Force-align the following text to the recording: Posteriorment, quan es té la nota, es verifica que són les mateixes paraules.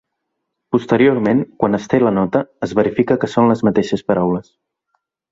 Posteriorment, 0.75 1.41
quan 1.63 1.77
es 1.79 1.85
té 1.91 1.99
la 2.03 2.13
nota, 2.15 2.41
es 2.67 2.73
verifica 2.79 3.17
que 3.25 3.29
són 3.33 3.51
les 3.51 3.61
mateixes 3.69 4.03
paraules. 4.13 4.49